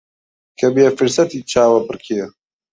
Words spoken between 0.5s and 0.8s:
کە